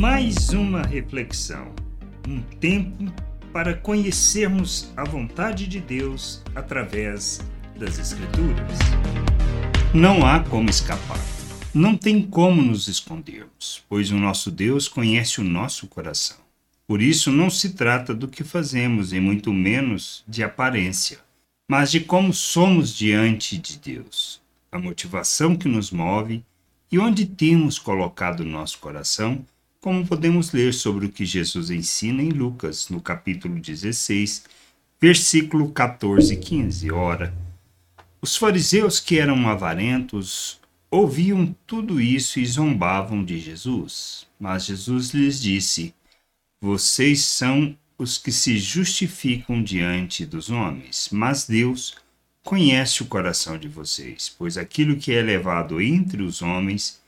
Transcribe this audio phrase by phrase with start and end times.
[0.00, 1.74] Mais uma reflexão,
[2.26, 3.12] um tempo
[3.52, 7.42] para conhecermos a vontade de Deus através
[7.78, 8.78] das Escrituras.
[9.92, 11.20] Não há como escapar.
[11.74, 16.38] Não tem como nos escondermos, pois o nosso Deus conhece o nosso coração.
[16.86, 21.18] Por isso, não se trata do que fazemos e muito menos de aparência,
[21.70, 24.40] mas de como somos diante de Deus,
[24.72, 26.42] a motivação que nos move
[26.90, 29.44] e onde temos colocado nosso coração,
[29.80, 34.44] como podemos ler sobre o que Jesus ensina em Lucas, no capítulo 16,
[35.00, 36.92] versículo 14 e 15.
[36.92, 37.34] Ora,
[38.20, 44.26] os fariseus que eram avarentos ouviam tudo isso e zombavam de Jesus.
[44.38, 45.94] Mas Jesus lhes disse:
[46.60, 51.96] Vocês são os que se justificam diante dos homens, mas Deus
[52.42, 57.00] conhece o coração de vocês, pois aquilo que é levado entre os homens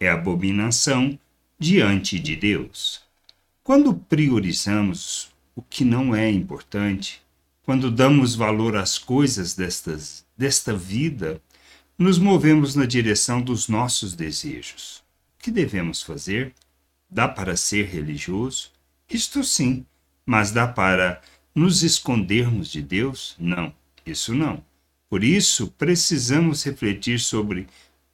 [0.00, 1.18] é abominação
[1.58, 3.00] diante de Deus.
[3.64, 7.20] Quando priorizamos o que não é importante,
[7.62, 11.42] quando damos valor às coisas destas, desta vida,
[11.98, 15.02] nos movemos na direção dos nossos desejos.
[15.38, 16.54] O que devemos fazer?
[17.10, 18.70] Dá para ser religioso?
[19.10, 19.84] Isto sim,
[20.24, 21.20] mas dá para
[21.52, 23.34] nos escondermos de Deus?
[23.36, 23.74] Não,
[24.06, 24.62] isso não.
[25.10, 27.66] Por isso, precisamos refletir sobre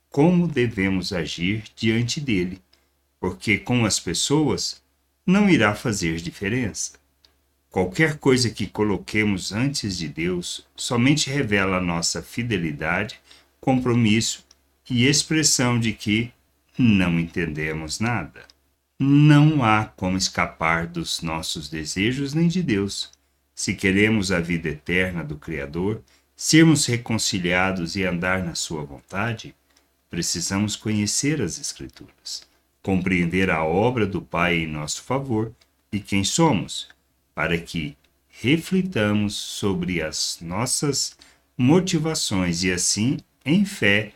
[0.08, 2.62] como devemos agir diante dele,
[3.24, 4.82] porque com as pessoas
[5.26, 6.92] não irá fazer diferença.
[7.70, 13.18] Qualquer coisa que coloquemos antes de Deus somente revela nossa fidelidade,
[13.62, 14.44] compromisso
[14.90, 16.30] e expressão de que
[16.78, 18.42] não entendemos nada.
[19.00, 23.10] Não há como escapar dos nossos desejos nem de Deus.
[23.54, 26.02] Se queremos a vida eterna do Criador,
[26.36, 29.54] sermos reconciliados e andar na Sua vontade,
[30.10, 32.46] precisamos conhecer as Escrituras,
[32.84, 35.50] compreender a obra do Pai em nosso favor
[35.90, 36.86] e quem somos,
[37.34, 37.96] para que
[38.28, 41.16] reflitamos sobre as nossas
[41.56, 44.12] motivações e assim, em fé,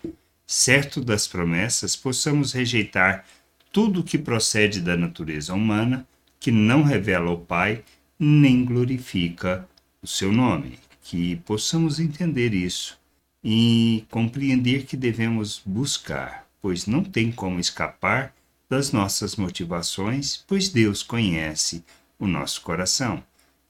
[0.46, 3.24] certo das promessas, possamos rejeitar
[3.72, 6.06] tudo que procede da natureza humana,
[6.38, 7.82] que não revela o Pai
[8.18, 9.66] nem glorifica
[10.02, 10.78] o seu nome.
[11.02, 12.98] Que possamos entender isso
[13.42, 18.34] e compreender que devemos buscar, pois não tem como escapar
[18.68, 21.84] das nossas motivações, pois Deus conhece
[22.18, 23.22] o nosso coração.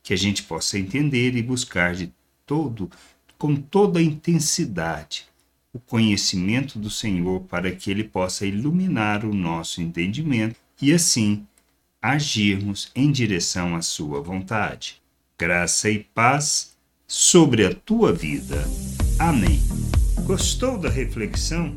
[0.02, 2.12] Que a gente possa entender e buscar de
[2.46, 2.90] todo,
[3.36, 5.26] com toda a intensidade,
[5.72, 11.46] o conhecimento do Senhor para que ele possa iluminar o nosso entendimento e assim
[12.00, 15.00] agirmos em direção à sua vontade.
[15.38, 16.76] Graça e paz
[17.06, 18.64] sobre a tua vida.
[19.18, 19.60] Amém.
[20.24, 21.76] Gostou da reflexão?